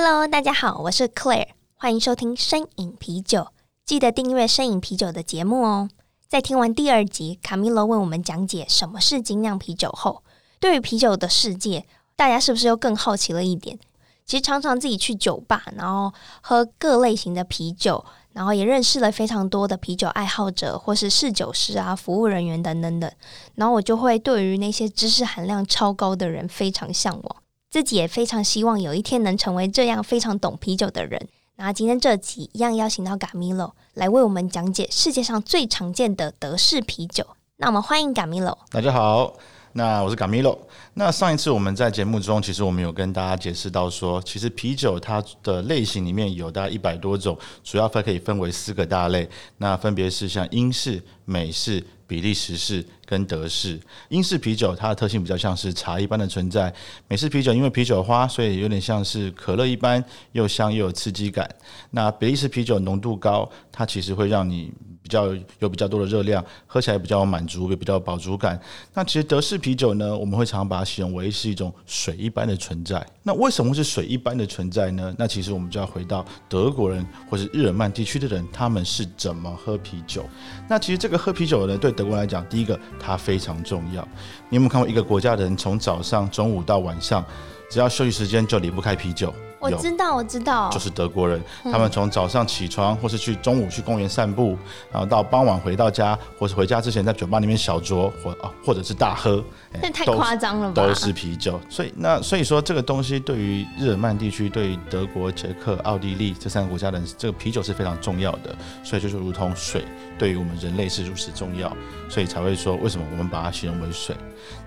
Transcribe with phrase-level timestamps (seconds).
[0.00, 3.48] ！Cheers！Hello，大家好，我是 Claire，欢迎收听声饮啤酒。
[3.84, 5.90] 记得订阅声饮啤酒的节目哦。
[6.26, 10.22] 在听完第二集，卡米罗为我们讲解什么是精酿啤酒后，
[10.58, 11.84] 对于啤酒的世界，
[12.16, 13.78] 大家是不是又更好奇了一点？
[14.24, 23.12] 其实常常自己去酒吧，然后喝各类型的啤酒，然后也认识了非常多的啤酒爱好者，或是侍酒师啊、服务人员等等等。
[23.56, 27.36] 然后我就会对于那些知识含量超高的人非常向往。
[27.70, 31.28] 自己也非常希望有一天能成为这样非常懂啤酒的人。
[31.54, 37.24] 那今天这集一样邀请到 Gamilo 来为我们讲解世界上最常见的德式啤酒。
[37.58, 38.58] 那我们欢迎 Gamilo。
[38.70, 39.34] 大家好，
[39.74, 40.58] 那我是 Gamilo。
[40.94, 49.28] 那上一次我们在节目中，其实我们有跟大家解释到说，其实啤酒它的类型里面有大概一百多种，主要分可以分为四个大类。
[49.58, 51.00] 那分别是像英式、
[51.30, 53.78] 美式、比利时式跟德式。
[54.08, 56.74] 英式啤酒它的特性比较像是茶一般的存在，
[57.06, 61.48] 美式啤酒因为啤酒花，所以有点像是可乐一般，又香又有刺激感。
[61.92, 64.72] 那比利时啤酒浓度高，它其实会让你
[65.02, 68.60] 比较有比较多的热量，喝起来比较满足，也比较饱足感。
[68.92, 73.04] 那其实德式啤酒呢，我们会常常把它形容为是一种水一般的存在。
[73.22, 75.14] 那为什么是水一般的存在呢？
[75.16, 80.24] 那其实我们就要回到德国人或是日耳曼地区的人，他们是怎么喝啤酒？
[80.68, 84.02] 那其实这个喝啤酒的人对德国来讲，第一个它非常重要。
[84.48, 87.24] 你有没有看过一个国家的人从早上、中午到晚上，
[87.70, 89.34] 只要休息时间就离不开啤酒？
[89.60, 94.56] 我知道，我知道，就是德国人，他们从早上起床，或是去中午去公园散步，
[94.90, 99.44] 然后到傍晚回到家，或是回家之前在酒吧里面小酌，或啊，或者是大喝。
[99.80, 100.82] 那太夸张了吧？
[100.82, 108.56] 都是啤酒，所以那所以说这个东西对于日耳曼地区、对于德国、捷克、奥地利这三个国家的人，这个啤酒是非常重要的。
[108.82, 109.84] 所以就是如同水
[110.18, 111.70] 对于我们人类是如此重要，
[112.08, 114.16] 所以才会说为什么我们把它形容为水。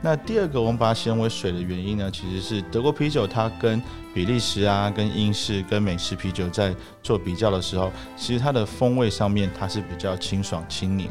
[0.01, 3.81] 那第二个我们把它形容为水的原因呢，其实是德国啤酒它跟
[4.13, 11.09] 比利时啊、它跟英式、跟美式啤酒在做比较的时候，其实它的风味上面它是比较清爽轻盈。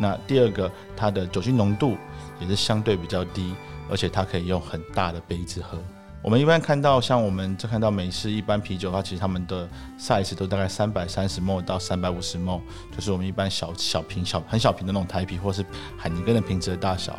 [0.00, 1.96] 那第二个它的酒精浓度。
[2.40, 3.52] 也是相对比较低，
[3.90, 5.76] 而且它可以用很大的杯子喝。
[6.20, 9.68] 我们一般看到像我们这看到美式一般啤酒的话，其实他们的
[9.98, 12.60] size 都大概三百三十 ml 到三百五十 ml，
[12.94, 15.64] 就是我们一般小小瓶小很小瓶的那种台啤或是
[15.96, 17.16] 海尼根的瓶子的大小。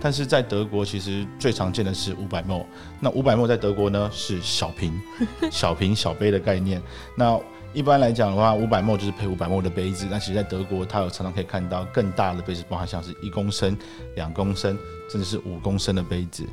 [0.00, 2.64] 但是在德国其实最常见的是五百 ml，
[3.00, 4.98] 那五百 ml 在德国呢是小瓶
[5.52, 6.82] 小瓶小杯的概念。
[7.16, 7.38] 那
[7.74, 10.06] 一般来讲的话，五百 ml 就是配五百 ml 的杯子。
[10.10, 13.76] 那其实，在德国，它有常常可以看到更大的杯子，包含像是一公升、
[14.16, 14.76] 两公升，
[15.10, 16.44] 甚至是五公升的杯子。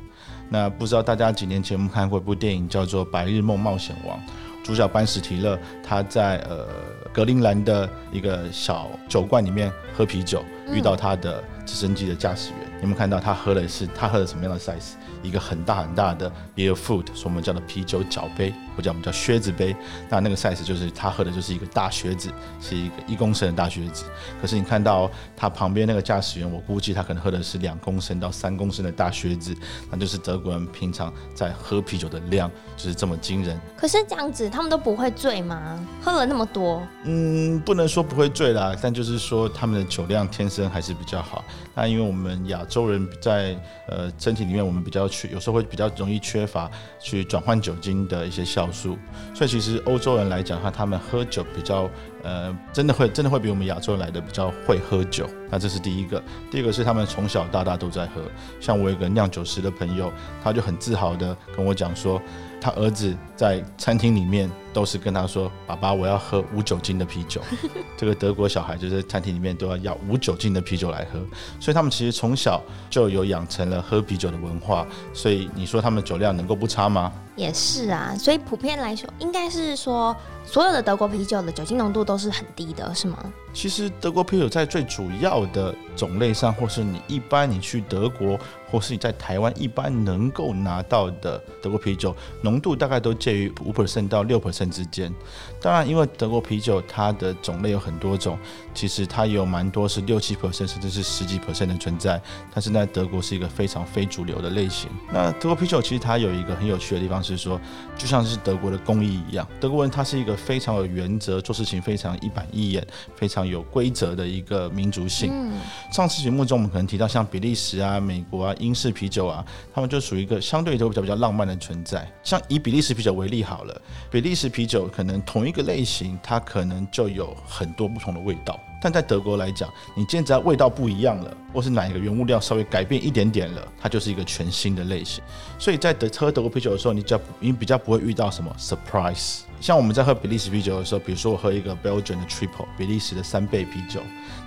[0.48, 4.16] 那不知道大家几年前有没看过一部电影，叫做《白日梦冒险王》，
[4.62, 6.66] 主角班史提勒他在呃
[7.12, 12.58] 格陵兰的一个小酒馆里面喝啤酒，遇到他的直升机的驾驶员。
[12.76, 14.92] 你、有没有看到他喝的是他喝的什么样的 size？
[15.22, 19.74] 一个很大很大的 beer foot，所以我们叫的啤酒脚杯，或者我们叫靴子杯。
[20.08, 24.04] 那那个 size 就是他喝的就是一个大靴子，是一个一公升的大靴子。
[24.40, 29.56] 可是你看到他旁边那个驾驶员，我估计他可能喝的是两公升到三公升的大靴子，
[29.90, 33.58] 那就是德国人平常在喝啤酒的量就是这么惊人。
[33.76, 35.84] 可是这样子他们都不会醉吗？
[36.02, 36.86] 喝了那么多？
[37.04, 41.44] 嗯，不能说不会醉啦，但就是说他们的酒量天生还是比较好。
[41.74, 43.54] 那因为我们亚洲人在
[43.88, 45.28] 呃身体里面，我们比较缺。
[45.28, 48.96] 有时候会比较容易缺乏去转换酒精的一些酵素，
[49.34, 51.90] 所以其实欧洲人来讲的话，他们喝酒比较
[52.22, 55.28] 呃，真的会真的会比我们亚洲人来的比较会喝酒。
[55.50, 58.22] 那这是第一个，第二个是他们从小到大都在喝。
[58.60, 60.12] 像我有个酿酒师的朋友，
[60.42, 62.20] 他就很自豪的跟我讲说，
[62.60, 67.40] 他儿子在餐厅里面都是跟他说：“爸爸，我要喝无酒精的啤酒。”
[67.96, 71.20] 这个德国小孩就在餐厅里面都要要无酒精的啤酒来喝，
[71.60, 72.60] 所以他们其实从小
[72.90, 74.86] 就有养成了喝啤酒的文化。
[75.12, 77.12] 所以你说他们酒量能够不差吗？
[77.36, 83.18] 也是啊，所以普遍来说，应该是说所有的德国啤酒的酒精浓度都是很低的，是吗？
[83.52, 88.38] 其实德国啤酒在最主要的种类上，或是你一般你去德国，
[88.70, 95.10] 或是你在台湾一般能够拿到的德国啤酒浓度，大概都介于五 percent 到六 percent 之间。
[95.58, 98.38] 当然，因为德国啤酒它的种类有很多种，
[98.74, 102.20] 其实它有蛮多是六七 percent 甚至是十几 percent 的存在，
[102.52, 104.90] 但是在德国是一个非常非主流的类型。
[105.10, 107.60] 那德国啤酒其实它有一个很有趣的地方是说，
[107.96, 115.30] 就像是德国的工艺一样，德国人他是一个非常有原则、做事情非常一板一眼、非常有规则的一个民族性。
[115.32, 115.58] 嗯，
[115.90, 119.44] 上次节目中我们可能提到像比利时啊、美国啊、英式啤酒啊，
[119.74, 122.06] 他们就属于一个相对都比较比较浪漫的存在。
[122.22, 128.58] 像以比利时啤酒为例好了，比利时啤酒可能同一个类型，它可能就有很多不同的味道。
[128.80, 135.22] 但在德国来讲，你今天只要味道不一样了，或是哪一个原物料稍微改变一点点了，它就是一个全新的类型。
[135.58, 139.40] 所以在德喝德国啤酒的时候，你只要你比较不会遇到什么 surprise。
[139.60, 144.00] 像我们在喝比利时啤酒的时候，比如说我喝一个 Belgian 的 Triple 比利时的三倍啤酒，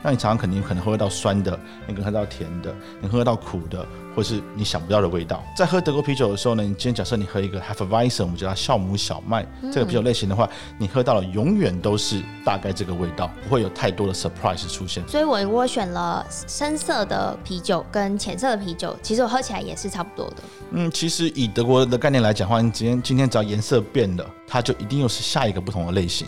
[0.03, 3.85] 那你常常肯定可能喝到酸的，你可能喝到甜的，你喝到苦的。
[4.15, 5.41] 或是你想不到的味道。
[5.55, 15.07] 在喝德国啤酒的时候呢，你今天假设你喝一个 Hefeweizen，我们叫它酵母小麦这个啤酒类型的话，你喝到了永远都是大概这个味道，不会有太多的 surprise 出现。
[15.07, 20.37] 所以我我选了深色的啤酒跟浅色的啤酒，其实我喝起来也是差不多的。
[20.71, 26.27] 嗯，其实以德国的概念来讲的话，你今天今天只要颜色变了，它就一定又是下一个不同的类型。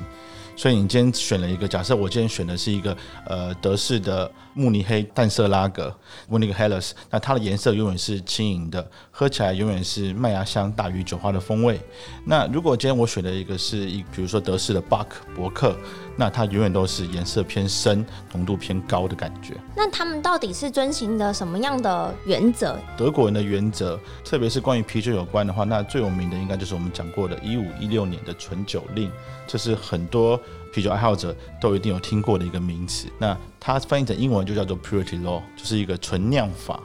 [0.56, 2.96] 所以你今天选了一个，假设我今天选的是一个
[3.26, 5.94] 呃德式的慕尼黑淡色拉格，
[6.28, 11.80] 慕尼黑 Helles，那它的颜色永远是轻盈的，喝起来永远是麦芽香大于酒花的风味。
[12.26, 15.76] 那如果今天我选的一个是一，比如说德式的 Bock 伯克，
[16.16, 19.56] 那它永远都是颜色偏深、浓度偏高的感觉。
[19.76, 22.78] 那他们到底是遵循的什么样的原则？
[22.98, 29.10] 德国人的原则，特别是关于啤酒有关的话，那最有名的应该就是我们讲过的1516年的纯酒令，
[29.48, 30.40] 这是很多
[30.74, 33.08] 啤酒爱好者都一定有听过的一个名词。
[33.20, 36.80] 那它翻译成英文就叫做 Purity Law，就是一个纯酿法。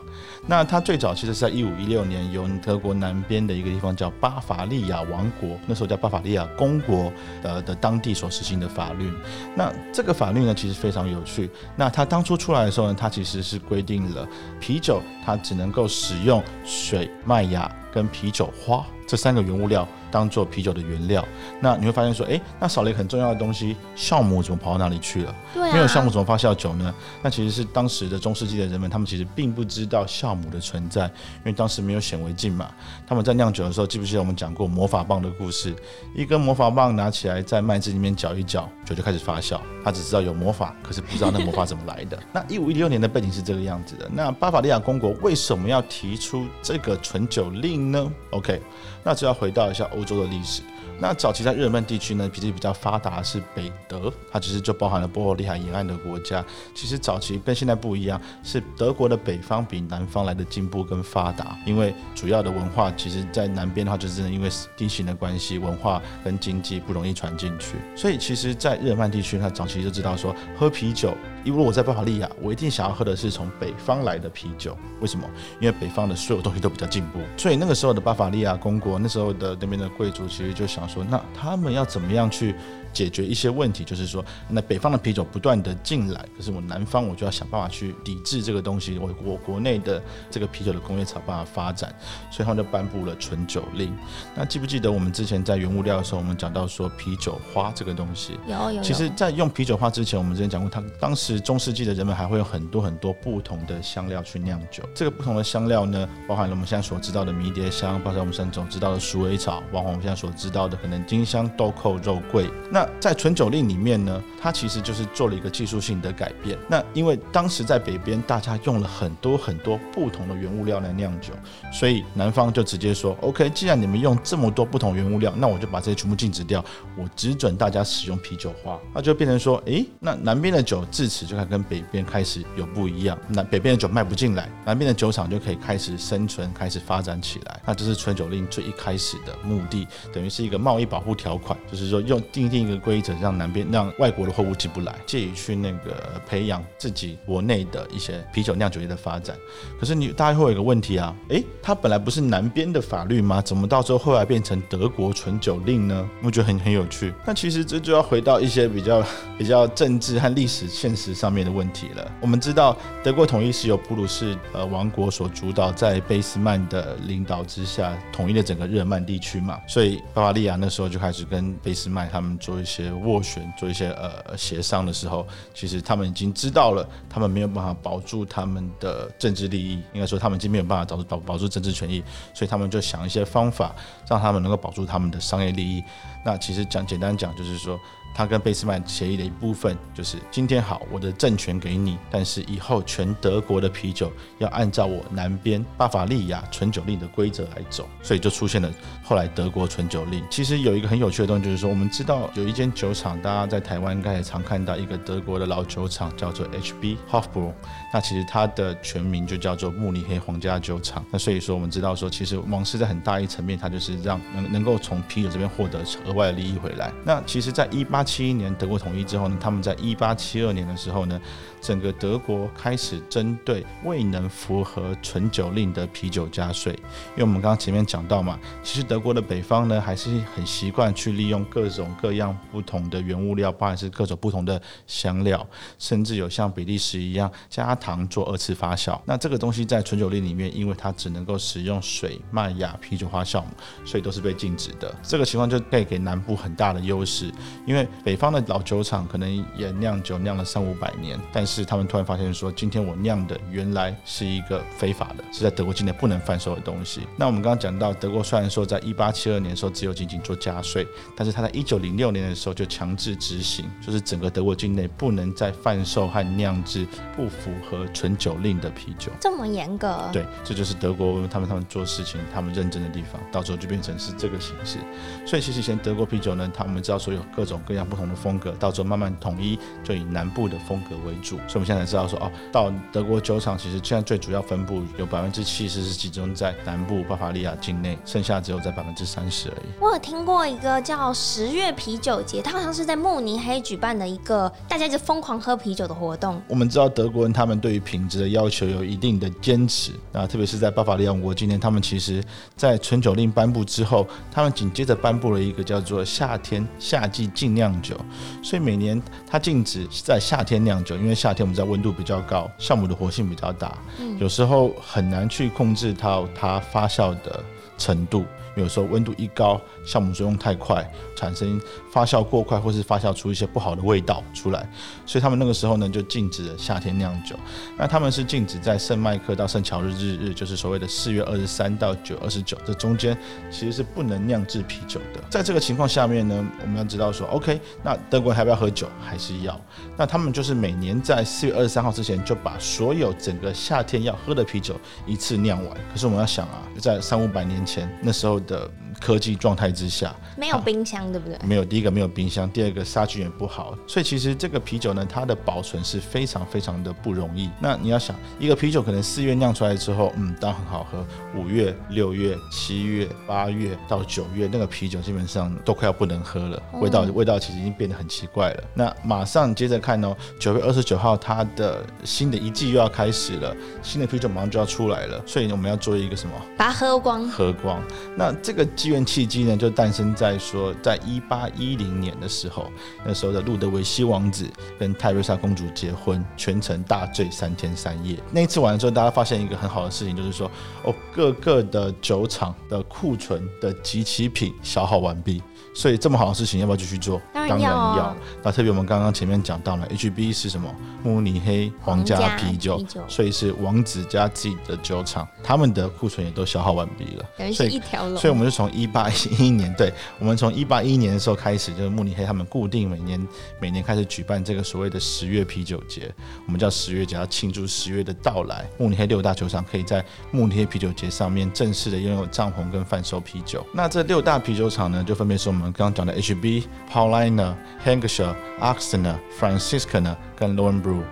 [0.49, 7.13] 那它最早其实是在一五一六年，由德国南边的一个地方叫巴伐利亚王国，那时候叫巴伐利亚公国
[7.43, 9.11] 的的当地所实行的法律。
[9.55, 11.51] 那这个法律呢，其实非常有趣。
[11.77, 14.29] 那它当初出来的时候呢，它其实是规定了
[14.61, 19.87] 啤酒它只能够使用水、麦芽跟啤酒花这三个原物料。
[20.17, 21.23] 当做啤酒的原料，
[21.61, 25.35] 那你会发现说，哎、欸，那少了一个很重要的东西，酵母怎么跑到哪里去了？
[25.53, 26.95] 对啊，没有酵母怎么发酵酒呢？
[27.21, 32.71] 那其实是当时的中世纪的人们，他们其实并不知道酵母的存在，因为当时没有显微镜嘛。
[33.07, 35.77] 他们在酿酒的时候，记不记得我们讲过魔法棒的故事？
[36.15, 39.61] 一根魔法棒拿起来在麦子里面搅一搅，酒就开始发酵。
[39.87, 42.19] 他只知道有魔法，可是不知道那魔法怎么来的。
[42.35, 44.11] 那一五一六年的背景是这个样子的。
[44.13, 48.61] 那巴伐利亚公国为什么要提出这个纯酒令呢？OK，
[49.05, 50.61] 那就要回到一下欧洲的历史。
[50.99, 56.45] 那早期在日耳曼地区呢，其实比较发达是北德，它其实就包含了波罗的海沿岸的国家。
[56.75, 67.77] 其实早期跟现在不一样，是德国的北方比南方来的进步跟发达，因为主要的文化其实在南边的话，就是因为地形的关系，文化跟经济不容易传进去。
[67.95, 71.15] 所以其实，在日耳曼地区，它早期就知道说喝啤酒。
[71.45, 74.77] 因为我在巴伐利亚，我一定想要喝的是从北方来的啤酒。
[75.01, 75.25] 为什么？
[75.61, 77.21] 因为北方的所有东西都比较进步。
[77.37, 82.55] 所以那个时候的巴伐利亚公国，那时候的那边的贵族，其实就想说，那他们要怎么样去
[82.97, 83.85] 解决一些问题？
[83.85, 88.99] 就是说，那北方的啤酒不断的进来，可是我南方我就要想办法去抵制这个东西。
[88.99, 91.95] 我我国内的这个啤酒的工业才有办法发展，
[92.31, 93.95] 所以他们就颁布了纯酒令。
[94.35, 98.39] 那记不记得我们之前在原物料的时候，我们讲到说啤酒花这个东西？
[98.49, 98.83] 有有有。
[98.83, 101.37] 其实，在用啤酒花之前，我们之前讲过，它当时。
[101.47, 104.83] 中世纪的人们还会有很多很多不同的香料去酿酒。
[104.95, 112.49] 这个不同的香料呢，包含了我们现在所知道的迷迭香，包含我们现在所知道的鼠尾草，包括我们现在所知道的可能丁香、豆蔻、肉桂。
[112.71, 116.57] 那在纯酒令里面呢，它其实就是做了一个技术性的改变。
[116.69, 121.33] 那因为当时在北边大家用了很多很多不同的原物料来酿酒，
[121.73, 126.65] 所以南方就直接说：“OK，既然你们用这么多不同原物料，那我就把这些全部禁止掉，
[126.97, 137.61] 我只准大家使用啤酒花。”那就变成说：“诶，那南边的酒自此。”就看跟北边开始有不一样，南北边的酒卖不进来，南边的酒厂就可以开始生存，开始发展起来。
[137.67, 149.37] 那这是纯酒令最一开始的目的，等于是一个贸易保护条款，就是说用订定一个规则，让南边让外国的货物进不来，借以去那个培养自己国内的一些啤酒酿酒业的发展。
[149.79, 153.41] 可是你大家会有一个问题啊，诶，它本来不是南边的法律吗？
[153.43, 156.09] 怎么到时候后来变成德国纯酒令呢？
[156.23, 157.13] 我觉得很很有趣。
[157.25, 159.05] 那其实这就要回到一些比较。
[159.39, 162.11] 比较政治和历史现实上面的问题了。
[162.23, 182.03] 我们知道德国统一是由普鲁士呃王国所主导，在贝斯曼的领导之下统一了整个日耳曼地区嘛，所以巴伐利亚那时候就开始跟贝斯曼他们做一一些斡旋，做一些呃协商的时候，其实他们已经知道了，他们没有办法保住他们的政治利益，应该说他们已经没有办法保住保保住政治权益，
[182.35, 183.73] 所以他们就想一些方法，
[184.09, 185.81] 让他们能够保住他们的商业利益。
[186.25, 187.79] 那其实讲简单讲，就是说。
[188.17, 198.73] 他跟贝斯曼协议的一部分就是，今天好，我的政权给你，但是以后全德国的啤酒要按照我南边巴伐利亚纯酒令的规则来走，所以就出现了
[199.05, 200.25] 后来德国纯酒令。
[200.31, 207.53] 其实有一个很有趣的东西，就是说我们知道有一间酒厂，大家在台湾应该也常看到一个德国的老酒厂，叫做 HB Hofbrau。
[207.93, 211.05] 那其实它的全名就叫做慕尼黑皇家酒厂。
[211.11, 216.91] 那所以说我们知道说，其实王室在很大一层面，它就是让能能够从啤酒这边获得额外的利益回来。
[217.05, 221.21] 那其实，在一八七一年德国统一之后呢，他们在一八七二年的时候呢，
[221.61, 226.73] 整个德国开始针对未能符合纯酒令的啤酒加税。
[227.11, 235.45] 因为我们刚刚前面讲到嘛，其实德国的北方呢，还是很习惯去利用各种各样不同的原物料，包含是各种不同的香料，
[235.79, 238.99] 甚至有像比利时一样加糖做二次发酵。
[239.05, 243.49] 那这个东西在纯酒令里面，因为它只能够使用水、麦芽、啤酒花酵母，
[243.85, 244.95] 所以都是被禁止的。
[245.03, 247.33] 这个情况就可以给南部很大的优势，
[247.67, 257.01] 因为北方的老酒厂可能也酿酒酿了三五百年，但是他们突然发现说，今天我酿的原来是一个非法的，是在德国境内不能贩售的东西。
[257.17, 260.87] 那我们刚刚讲到，德国虽然说在一八七二年的时候只有仅仅做加税，
[261.17, 266.87] 但是他在一九零六年的时候就强制执行，就是整个德国境内不能再贩售和酿制
[267.17, 269.11] 不符合纯酒令的啤酒。
[269.21, 270.09] 这么严格？
[270.13, 274.79] 对，这就是德国他们他们做事情他们认真的地方，到时候就变成是这个形式。
[275.27, 278.17] 所以其实以前德国啤酒呢，他们知道说有各种各样不同的。
[278.17, 281.37] 风格到时候慢慢统一，就以南部的风格为主。
[281.47, 289.67] 所以我们现在才知道说，哦，到德国酒厂其实现在最主要分布有百分之七十是集中在南部巴伐利亚境内，剩下只有在百分之三十而已。
[289.79, 296.41] 我有听过一个叫十月啤酒节，它好像是在慕尼黑举办的一个大家一直疯狂喝啤酒的活动。
[296.49, 302.25] 我们知道德国人他们对于品质的要求有一定的坚持啊，特别是在巴伐利亚王国今年他们其实
[302.57, 307.97] 在纯酒令颁布之后，他们紧接着颁布了一个叫做夏天夏季禁酿酒。
[308.43, 313.77] 所以每年它禁止在夏天酿酒，因为夏天我们知道温度比较高，酵母的活性比较大，
[314.19, 317.43] 有时候很难去控制到它发酵的
[317.77, 318.25] 程度。
[318.57, 320.85] 有时候温度一高，酵母作用太快，
[321.15, 321.61] 产生
[321.91, 324.69] 发酵过快，或是发酵出一些不好的味道出来，
[325.05, 327.37] 所以他们那个时候呢就禁止了夏天酿酒。
[327.79, 333.17] 那他们是禁止在圣麦克到圣乔日日日，就是所谓的四月二十三到九二十九这中间，
[333.51, 335.21] 其实是不能酿制啤酒的。
[335.31, 338.89] 在这个情况下面呢，我们要知道说，OK，那德国人还要不要喝酒？
[339.01, 339.61] 还是要。
[339.97, 344.75] 那他们就是每年在四月二十三号之前，就把所有整个夏天要喝的啤酒
[345.07, 345.75] 一次酿完。
[345.93, 351.39] 可是我们要想啊，在三五百年前那时候的科技状态之下，没有冰箱，对不对？
[351.45, 357.51] 没有，第一个没有冰箱，第二个杀菌也不好，所以其实这个啤酒呢，它的保存是非常非常的不容易。
[357.61, 361.05] 那你要想，一个啤酒可能四月酿出来之后，嗯，当然很好喝，
[361.39, 368.65] 五月、六月、七月、八月到九月，那个啤酒基本上都快要不能喝了，味道味道其实已经变得很奇怪了。
[368.73, 376.35] 那马上接着看哦，九月二十九号，它的新的一季又要开始了，新的啤酒马上就要出来了，所以我们要做一个什么？
[376.57, 377.83] 把它喝光，喝光。
[378.17, 382.71] 那这个机缘契机呢，就诞生在说，在一八一零年的时候，
[383.05, 388.19] 那时候的路德维希王子跟泰瑞莎公主结婚，全程大醉三天三夜。
[388.31, 390.51] 那一次完了之后，大家发现一个很好的事情，就是说，
[390.85, 395.43] 哦，各个的酒厂的库存的集齐品消耗完毕。
[395.75, 397.21] 所以这么好的事情要不要继续做？
[397.35, 398.17] 当然要。
[398.43, 400.75] 那特别我们刚刚前面讲到了，HB 是什么？
[401.03, 407.25] 慕尼黑皇家啤酒，所以是王子家自己的酒厂，他们的库存也都消耗完毕了。
[407.37, 408.17] 等于是一条龙。
[408.27, 413.25] 所以我们就从一八一一年，对，我们从一八一一年的时候开始，就是慕尼黑他们固定每年
[413.61, 416.13] 每年开始举办这个所谓的十月啤酒节，
[416.45, 418.69] 我们叫十月节，要庆祝十月的到来。
[418.79, 423.65] 慕尼黑六大酒厂可以在慕尼黑啤酒节上面正式的拥有帐篷跟贩售啤酒。
[423.73, 425.73] 那这六大啤酒厂呢，就分别是我们。
[425.73, 427.55] 刚刚讲的 HB、Paulina、
[427.85, 431.03] Hengscher、Axtner、Franciscaner 跟 Loren Brew。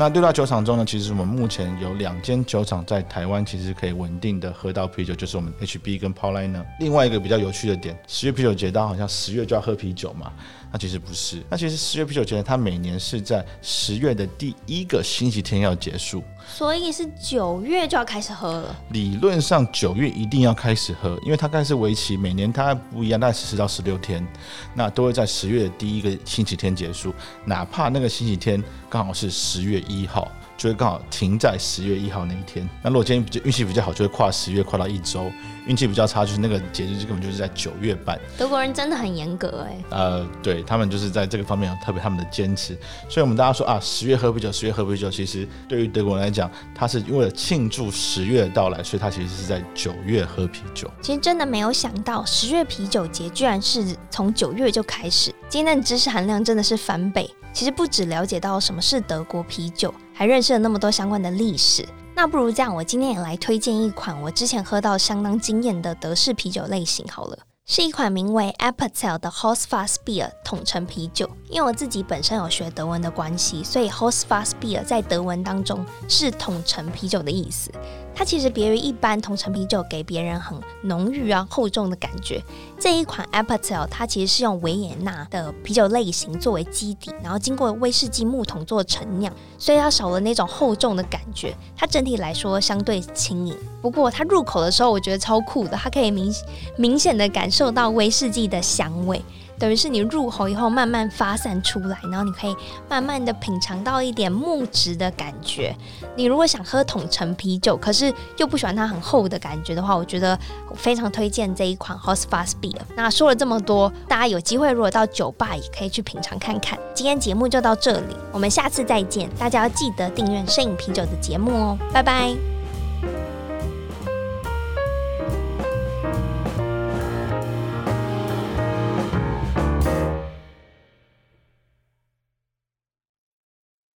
[0.00, 6.64] 那六大酒厂中呢，其实我们目前有两间酒厂在台湾，其实可以稳定的喝到啤酒，就是我们 HB 跟 Pauline。
[6.78, 10.32] 另外一个比较有趣的点，十月啤酒节，大家好像十月就要喝啤酒嘛？
[10.72, 16.22] 那其实不是，那其实十月啤酒节它每年是在十月的第一个星期天要结束。
[16.46, 18.76] 所以是九月就要开始喝了。
[18.90, 24.26] 理论上九月一定要开始喝，因为它开始为期每年它不一样，大概十到十六天，
[24.74, 27.12] 那都会在十月的第一个星期天结束，
[27.44, 30.28] 哪怕那个星期天刚好是十月一号。
[30.60, 32.68] 就会刚好停在十月一号那一天。
[32.82, 35.32] 那如果今天比运气比较好，就会跨十月跨到一周；
[35.66, 38.20] 运气比较差，就是那个节日就根本就是在九月办。
[38.36, 39.82] 德国人真的很严格哎。
[39.88, 42.78] 呃，对他们就是在这个方面有特别他们的坚持。
[43.08, 50.90] 所以我们大家说啊，十月喝啤酒，十月喝啤酒，其实对于德国人来讲，他是为了庆祝十月的到来，所以他其实是在九月喝啤酒。
[51.00, 55.34] 其实真的没有想到，十月啤酒节居然是从九月就开始。
[55.48, 57.30] 今天的知识含量真的是翻倍。
[57.52, 61.82] 其实不只了解到什么是德国啤酒，还认识了那么多相关的历史。
[62.14, 70.30] 那不如这样，我今天也来推荐一款我之前喝到相当惊艳的德式啤酒类型好了，是一款名为 a p p e t e l 的 h o s f a s Beer
[70.44, 71.26] 统称啤酒。
[71.48, 77.72] 因为我自己本身有学德文的关系，所以 h o s f a s Beer 在德文当中是统称啤酒的意思。
[78.20, 82.38] 它其实别于一般同城啤酒，给别人很浓郁啊厚重的感觉。
[82.78, 91.56] 这一款 Appenzeller 它其实是用维也纳的啤酒类型作为基底，然后经过威士忌木桶做陈酿，所以它少了那种厚重的感觉。
[91.74, 96.30] 它整体来说相对轻盈，不过它入口的时候我觉得超酷的，它可以明
[96.76, 99.22] 明显的感受到威士忌的香味。
[99.60, 102.56] 等于是你入喉以后慢慢发散出来，然后你可以
[102.88, 105.76] 慢慢的品尝到一点木质的感觉。
[106.16, 110.36] 你如果想喝桶陈啤酒，可是又不喜欢它很厚的感觉的话，我觉得
[110.74, 112.80] 非常推荐这一款 Holzfass Bier。
[112.96, 116.78] 那说了这么多，大家有机会如果到酒吧也可以去品尝看看。
[116.94, 119.28] 今天节目就到这里，我们下次再见。
[119.38, 122.59] 大家要记得订阅摄影啤酒的节目哦，拜拜。